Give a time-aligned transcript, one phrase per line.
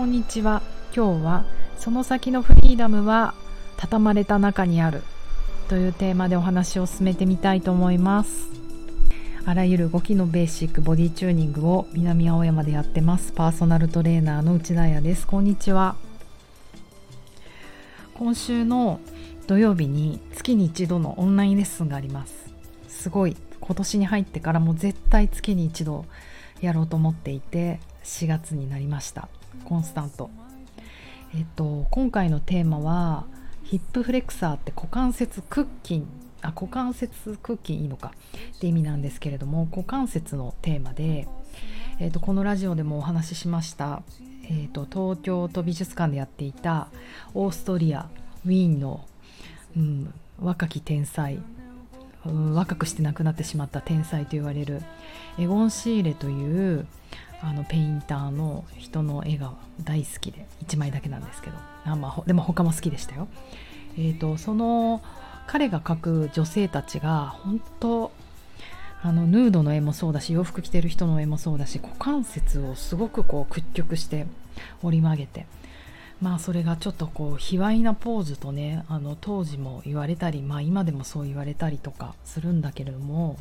[0.00, 0.62] こんにちは。
[0.96, 1.44] 今日は
[1.76, 3.34] その先のフリーダムは
[3.76, 5.02] 畳まれた中にある。
[5.68, 8.48] というテーマでお話を進めてみたいと思います。
[9.44, 13.32] あらゆる動きのベーシックボディチューニングを南青山でやってます。
[13.32, 15.26] パーソナルトレーナーの内田彩です。
[15.26, 15.96] こんにちは。
[18.14, 19.00] 今週の
[19.46, 22.50] 土曜日に月に一度のオンラインレッスンがあります。
[22.88, 23.36] すごい。
[23.60, 26.06] 今年に入ってからも絶対月に一度
[26.62, 29.28] やろうと思っていて4月になりました。
[29.64, 30.30] コンスタント。
[31.34, 33.24] えっと今回のテーマは
[33.62, 36.02] ヒップフレクサーって股関節屈筋
[36.42, 38.12] あ股関節屈筋いいのか。
[38.56, 41.28] って意味なんですけれども股関節のテーマで、
[41.98, 44.02] えっと、このラジオでもお話ししました、
[44.50, 46.88] えっと、東京都美術館でやっていた
[47.34, 48.08] オーストリア
[48.44, 49.06] ウィーンの、
[49.76, 51.38] うん、若き天才
[52.24, 54.82] 若くして亡くなってしまった天才と言われる
[55.38, 56.86] エゴン・シーレという
[57.42, 63.28] あのペインターの人の絵が大好きで1枚だけなんですけどあ、まあ、でも他も好きでしたよ。
[63.96, 65.02] えーと、その
[65.46, 68.12] 彼が描く女性たちが本当
[69.02, 74.26] あのヌードの絵もそうだし洋服着てる人の絵もそうだし股関節をすごくこう屈曲して
[74.82, 75.46] 折り曲げて
[76.20, 83.38] まあそれがちょっとこう卑猥なポーズとねあの当時も言われたりまあ今でもそう言われたりとかするんだけれども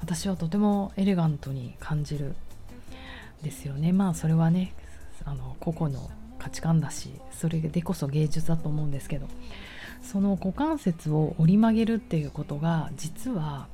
[0.00, 2.34] 私はとてもエレガントに感じる
[3.42, 4.74] ですよねまあそれはね
[5.24, 9.28] あの個々の価値観だしそれでこそ芸術だと思うんですけど
[10.02, 13.68] その股関節を折り曲げるっていうことが実は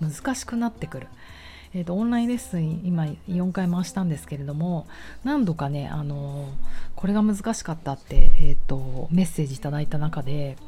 [0.00, 1.06] 難しくなってくる。
[1.74, 4.86] えーと、オンラインレッスン今4回回したんですけれども
[5.24, 6.50] 何度かねあの
[6.96, 10.58] これが難しかったって、えーと、メッセージいただいた中で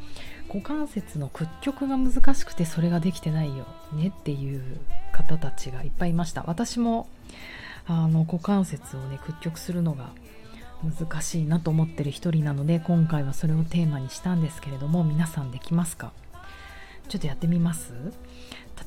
[0.49, 4.63] 股関節の屈曲が難しくてそれができてないよねっていう
[5.13, 7.07] 方たちがいっぱいいました私も
[7.87, 10.11] あの股関節をね屈曲するのが
[10.83, 16.13] 難しいなと思ってる一人なので今回はそれをテーマにしたんですけれども皆さんできますか？
[17.09, 17.93] ちょっとやってみます？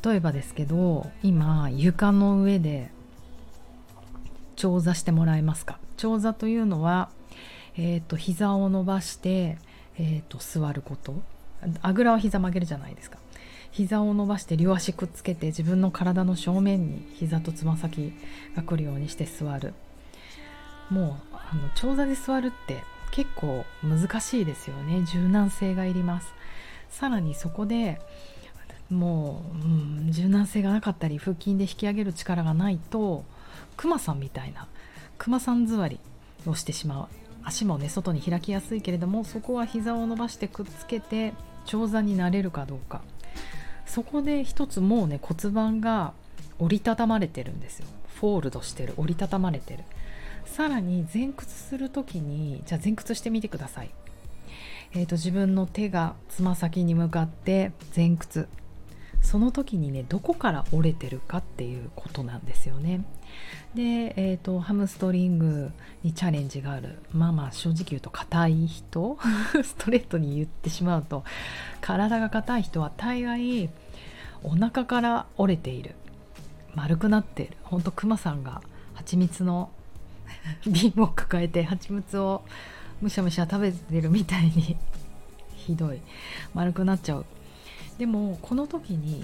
[0.04, 2.90] 例えばですけど今床の上で
[4.56, 5.80] 長座してもらえますか？
[5.98, 7.10] 長座というのは、
[7.76, 9.58] えーと、膝を伸ばして、
[9.98, 11.22] えーと、座ること。
[11.82, 13.18] あぐらは膝曲げるじゃないですか。
[13.78, 18.12] 膝を伸ばして両足くっつけて自分の体の正面に膝とつま先
[18.56, 19.76] が来るようにして座る。
[20.90, 25.04] もうあの長座で座るって結構難しいですよね。
[25.06, 26.34] 柔軟性がいります。
[26.90, 28.02] さらにそこで
[28.90, 33.26] もう、うん、柔軟性がなかったり腹筋で引き上げる力がないと
[33.76, 34.68] クマさんみたいな
[35.20, 36.00] クマさん座り
[36.48, 37.08] をしてしまう。
[37.44, 41.34] 足もね外に開きやすいけれどもそこは膝を伸ばしてくっつけて
[41.66, 43.04] 長座になれるかどうか。
[43.88, 46.14] そこで一つもうね骨盤が
[46.60, 47.88] 折りたたまれてるんですよ。
[48.20, 49.84] フォールドしてる折りたたまれてる。
[50.46, 53.90] さらに前屈する時にじゃあ前屈してみてください。
[54.94, 58.48] えーと自分の手がつま先に向かって前屈。
[59.28, 63.04] その時にねどこから折れてるかっていうことなんですよね。
[63.76, 65.72] で、えーと、ハムストリング
[66.02, 67.00] にチャレンジがある。
[67.12, 69.20] まあまあ正直言うと硬い人
[69.66, 71.26] ストレートに言ってしまうと
[71.82, 73.70] 体が硬い人は大概
[74.44, 75.96] お腹から折れている。
[76.74, 77.58] 丸くなっている。
[77.64, 78.62] ほんとクマさんが
[78.94, 79.72] 蜂蜜の
[80.66, 82.46] 瓶を抱えて蜂蜜を
[83.02, 84.78] むしゃむしゃ食べてるみたいに
[85.54, 86.00] ひどい。
[86.54, 87.26] 丸くなっちゃう。
[87.98, 89.24] でもこの時に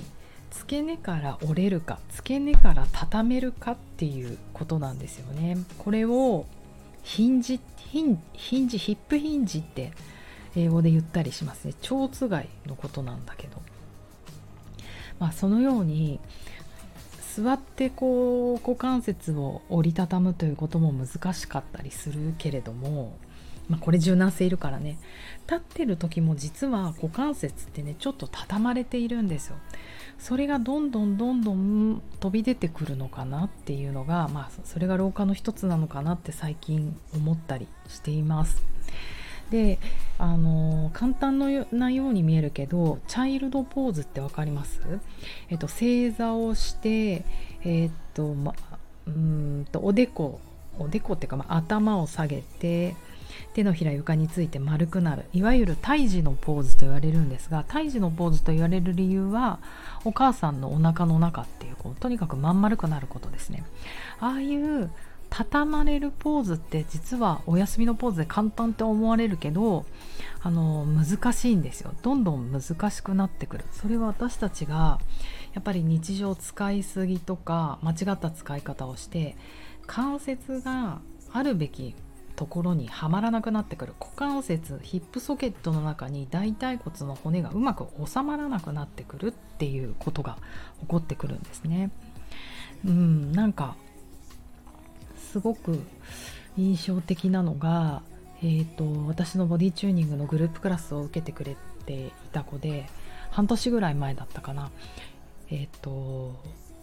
[0.52, 5.58] 付け根から折れるか付け根から畳めるかっていうことなんですよね。
[5.80, 6.46] これを
[7.04, 9.92] ヒンジヒンヒンジヒップヒンジって
[10.56, 11.74] 英語で言ったりしますね。
[11.82, 13.62] 蝶つがいのことなんだけど。
[15.20, 16.20] まあそのように
[17.36, 23.18] 座ってこう股関節を折りたたむということも難しかったりするけれども
[23.70, 24.98] まあ、これ柔軟性いるからね。
[25.48, 29.56] 立ってる時も実は股関節ってねちょっと畳まれているんですよ。
[30.20, 38.64] それがどんどんどんどん飛び出てくるのかなっていうのがまあそれが老化の一つなのかなって最近思ったりしています。
[39.50, 39.80] で
[40.18, 41.50] あの簡単な
[41.92, 44.82] ように見えるけどチャイルドポーズって分かります？
[45.50, 47.26] えっと正座をして
[47.64, 48.54] えっとま
[49.06, 50.40] うんとおでこ
[50.80, 52.96] おでこっていうか、まあ、頭を下げて
[53.54, 55.26] 手のひら床について丸くなる。
[55.34, 59.60] いわゆる胎児のポーズと言われるんですが胎児のポーズと言われる理由は
[60.06, 63.64] お母さんのお腹の中っていうこうとにかくまん丸くなることですね。
[64.20, 64.90] ああいう
[65.30, 69.84] 畳まれるポーズって実はお休みのポーズで簡単って思われるけど
[70.44, 71.94] あの難しいんですよ。
[72.04, 73.66] どんどん難しくなってくる。
[73.72, 75.00] それは私たちが
[75.54, 79.36] やっぱり日常使いすぎとか間違った使い方をして
[79.88, 81.00] 関節が
[81.32, 81.96] あるべき
[82.36, 90.38] ところにはまらなくなってくる股関節ヒップソケットの中に大腿骨の骨がうまく収まらなくなってくるっていうことが
[90.82, 91.92] 起こってくるんですね。
[92.86, 93.76] うんなんか
[95.32, 95.82] すごく
[96.58, 98.04] 印象的なのが、
[98.42, 102.88] えーと、私のボディチューニングのグループクラスを受けてくれていた子で
[103.32, 104.70] 半年ぐらい前だったかな
[105.50, 106.36] えっ、ー、と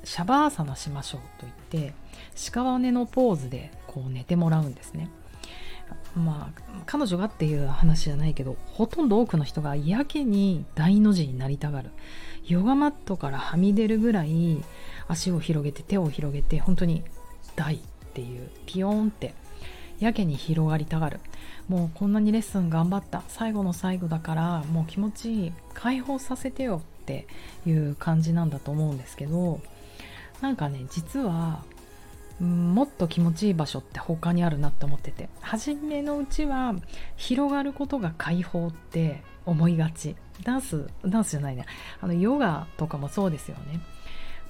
[0.03, 1.95] シャバーサナしましょうと言って
[2.53, 5.11] 鹿骨のポーズでこう寝てもらうんですね。
[6.17, 11.91] まあ彼女がっていう話じゃないけどほとんど多くの人がやけに大の字になりたがる。
[12.47, 14.65] ヨガマットからはみ出るぐらい
[15.07, 17.05] 足を広げて手を広げて本当に
[17.55, 17.79] 大っ
[18.15, 19.35] ていうピヨーンって
[20.01, 21.21] やけに広がりたがる。
[21.69, 23.23] もうこんなにレッスン頑張った。
[23.29, 27.27] 最後の最後だからもう気持ちいい解放させてよって
[27.67, 29.61] いう感じなんだと思うんですけど
[30.41, 31.65] なんかね実は
[32.41, 35.29] もっと気持ちいい場所って他にあるなって思ってて。
[35.41, 36.75] 初めのうちは
[37.17, 40.17] 広がることが解放って思いがち。
[40.43, 41.67] ダンスダンスじゃないね。
[42.01, 43.81] あのヨガとかもそうですよね。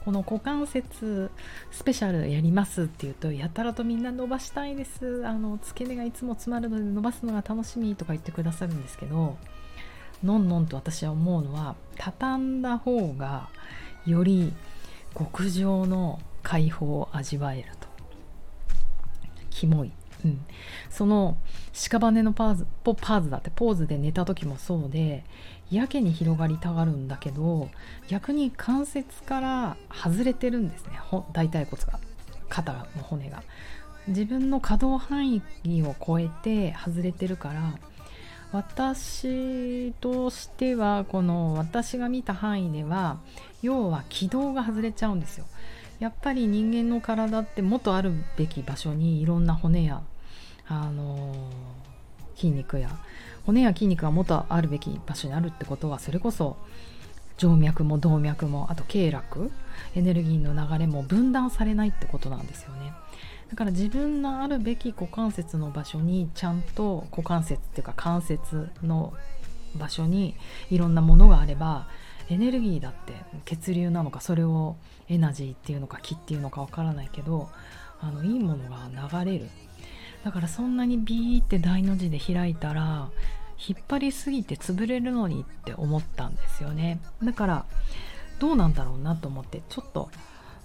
[0.04, 1.30] この股関節
[1.70, 5.26] スペシャルやりますって言うとやたらとみんな伸ばしたいです。
[5.26, 9.36] あの付け根がいつも詰まるので伸ばすのが楽しみとか言ってくださるんですけど
[10.24, 13.48] のんのんと私は思うのは畳んだ方が
[14.06, 14.52] より
[15.18, 17.68] 極上の解放を味わえる
[19.60, 19.92] キモい、
[20.24, 20.40] うん、
[20.88, 21.36] その
[21.74, 25.22] 屍のパーズポパーズだってポーズで寝た時もそうで
[25.70, 27.68] やけに広がりたがるんだけど
[28.08, 30.98] 逆に関節から外れてるんですね。
[31.34, 32.00] 大腿骨が。
[32.48, 33.42] 肩の骨が。
[34.08, 35.42] 自分の可動範囲
[35.82, 37.74] を超えて外れてるから
[38.50, 43.20] 私としてはこの私が見た範囲では
[43.62, 45.44] 要は軌道が外れちゃうんですよ。
[46.00, 50.02] やっぱり人間の体って元あるべき場所にいろんな骨や
[50.66, 51.34] あの
[52.34, 52.90] 筋肉や
[53.44, 56.56] 骨や筋肉が元あるべき場所にあるってことはそれこそ
[57.36, 59.50] 静脈も動脈もあと経絡
[59.94, 62.92] エネルギーの流れも分断されないってことなんですよね。
[63.50, 69.12] だから自分のあるべき股関節の場所にちゃんと股関節っていうか関節の
[69.74, 70.36] 場所に
[70.70, 71.88] いろんなものがあれば
[72.30, 73.12] エネルギーだって
[73.44, 74.76] 血流なのかそれを
[75.08, 77.50] エナジーっていうのか気っていうのかわからないけど
[78.00, 78.88] あのいいものが
[79.24, 79.48] 流れる。
[80.24, 83.08] だからそんなにビーって大の字で開いたら
[83.58, 87.00] 引っ張りすぎて潰れるのにって思ったんですよね。
[87.22, 87.64] だから
[88.38, 90.10] どうなんだろうなと思ってちょっと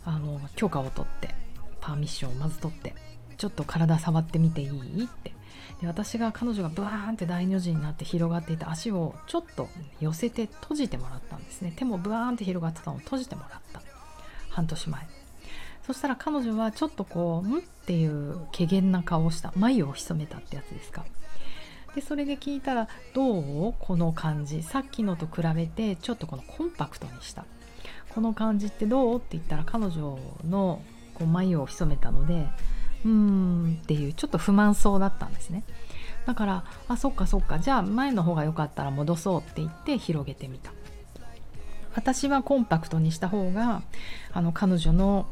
[0.05, 1.33] あの許可を取って
[1.81, 2.93] パーミッションをまず取って
[3.37, 5.05] ちょっと体触ってみていい？
[5.05, 5.33] って
[5.81, 9.69] で私が彼女がブワーンって大の字になって広がっていた足をちょっと
[9.99, 11.73] 寄せて閉じてもらったんですね。
[11.75, 13.81] 手もブワーンって広がってたのを閉じてもらった。
[14.49, 15.07] 半年前。
[15.85, 19.53] そしたら彼女はちょっとこう「ん?」っていう怪げな顔をした。
[19.55, 21.05] 眉を潜めたってやつですか。
[21.93, 23.73] でそれで聞いたら「どう？
[23.79, 24.63] この感じ。
[24.63, 27.45] さっきのと比べてちょっとこのコンパクトにした。
[28.09, 30.17] この感じってどう?」って言ったら彼女
[30.47, 30.81] の
[31.13, 32.47] こう眉を潜めたので
[33.05, 33.79] うん。
[33.81, 35.63] っていうちょっと不満そうだったんですね。
[36.25, 37.59] だからあそっかそっか。
[37.59, 40.73] じゃあ前の方が良かったら戻そうって言って広げてみた。
[41.95, 43.81] 私はコンパクトにした方が
[44.33, 45.25] あの彼女の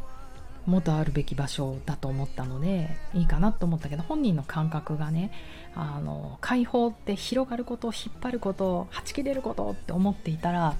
[0.65, 5.31] 元あるべき場所だと思ったのでいいかなと思ったけど本人の感覚がね
[5.75, 10.75] あの解放って広がることを引っ張ることをはち切れることって思っていたら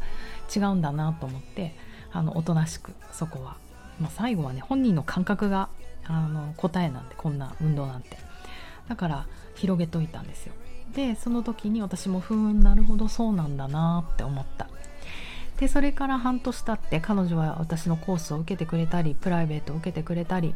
[0.55, 1.75] 違うんだなと思って
[2.13, 3.57] あのおとなしくそこは、
[3.99, 5.67] まあ、最後はね本人の感覚が
[6.07, 8.17] あの答えなんでこんな運動なんて。
[8.87, 10.53] だから広げといたんですよ。
[10.93, 14.67] でその時に私もふーんなるほどそうなんだなって思った。
[15.59, 20.55] でそれから半年経って彼女は私のコースを受けてくれたりプライベートを受けてくれたり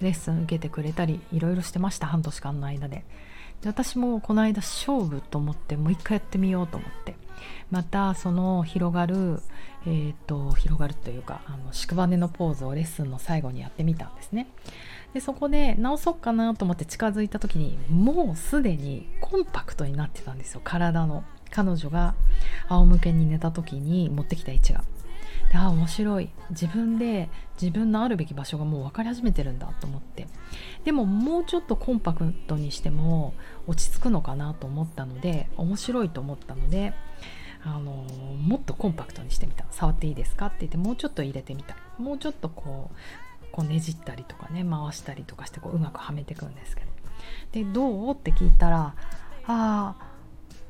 [0.00, 3.04] レッスン受けてくれたりいろいろしてました半年間の間で。
[3.62, 7.14] で私もこの間勝負と思ってもう一回やってみようと思って。
[7.70, 9.40] またその広がる
[9.84, 14.48] えーと、広がるというかあの屍のポーズをレッスンの最後にやってみたんですね。
[15.12, 20.60] でそこで直そうかなと思って近づいた時にもうすでにコンパクトになってたんですよ。
[20.62, 22.14] 体の彼女が
[22.68, 24.84] 仰向けに寝た時に持ってきた位置が。
[25.54, 26.30] ああ面白い。
[26.50, 27.28] 自分で
[27.60, 30.28] 自分のあるべき場所がもう分かり始めてるんだと思って。
[30.84, 33.34] でももうちょっとコンパクトにしても
[33.66, 36.94] 落ち着くのかなと思ったので面白いと思ったので
[37.64, 39.64] あのもっとコンパクトにしてみた。
[39.70, 41.76] 触っていいですかって言ってもうちょっと入れてみた。
[41.98, 46.92] もうちょっとこうこうねじったりとかね回したりとかしてこううまくはめていくんですけど。
[47.52, 48.94] でどうって聞いたらあ
[49.46, 49.94] あ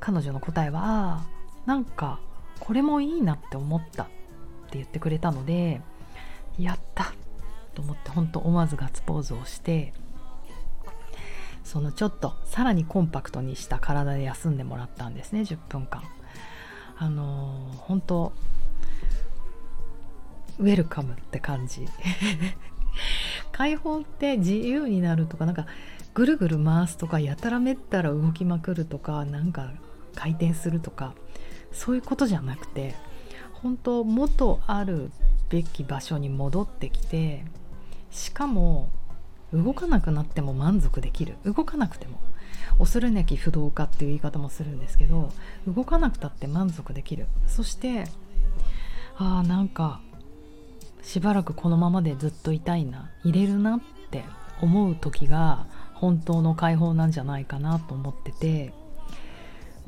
[0.01, 1.27] 彼女の答えはあ
[1.65, 2.19] なんか
[2.61, 4.13] これもいいなって思ったって
[4.73, 5.81] 言ってくれたので
[6.59, 7.13] やった
[7.75, 9.95] と思って本当思わずガッツポーズをして
[11.65, 16.03] そのちょっとさらにコンパクトにした体で休んでもらったんですね10分間。
[16.97, 18.33] あの、本当
[20.59, 21.89] ウェルカムって感じ。
[23.53, 25.67] 解放って自由になるとかなんか
[26.15, 29.73] ぐるぐる回すとかやたらめったら動きまくるとかなんか
[30.15, 31.15] 回転するとか
[31.71, 32.95] そういうことじゃなくて
[33.53, 35.11] 本当元ある
[35.49, 37.45] べき場所に戻ってきて
[38.11, 38.91] しかも
[39.53, 41.37] 動かなくなっても満足できる。
[41.45, 42.19] 動かなくても。
[42.79, 45.31] 恐るなき不動化っていう言い方もするんですけど
[45.67, 47.27] 動かなくたって満足できる。
[47.47, 48.05] そして
[49.17, 50.01] ああなんか
[51.03, 53.11] しばらくこのままでずっといたいな。
[53.25, 53.81] 入れるなっ
[54.11, 54.25] て
[54.61, 58.73] 思う時が本当の解放なんじゃないかなと思ってて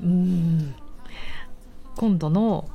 [0.01, 0.75] うーん。
[1.97, 2.69] 今度の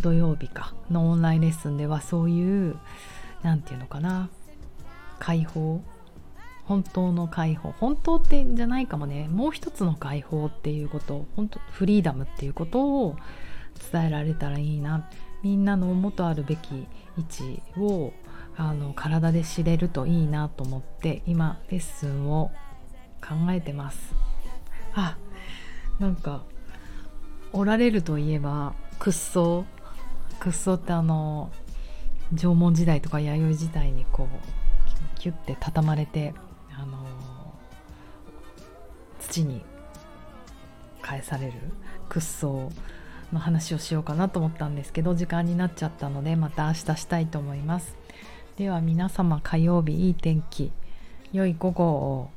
[0.00, 2.76] 土曜日かのオンラインレッスンではそういう
[3.42, 4.28] 何て言うのかな
[5.18, 5.82] 解放
[6.66, 9.28] 本当の解放本当ってんじゃないかもね。
[9.28, 13.16] もう一つの解放っていうこと本当フリーダムっていうことを
[13.92, 15.08] 伝えられたらいいな。
[15.42, 18.12] みんなの元あるべき位置を
[18.56, 22.50] あの体で知れるといいなと思って今レッスンを
[23.20, 24.14] 考えてます。
[24.94, 25.16] あ
[26.00, 26.42] なんか
[27.52, 29.64] おられるといえば屈葬
[30.40, 31.50] 屈葬ってあの
[32.34, 36.34] 縄文時代とか弥生時代にこうキュッて畳まれて
[39.26, 39.62] 土に
[41.02, 41.52] 返される
[42.08, 42.70] 屈葬
[43.32, 47.96] の話をしようかなと思ったんですけど時間になっちゃったのでまた明日したいと思います。
[48.56, 50.72] では皆様火曜日いい天気。
[51.32, 52.30] 良い午後を。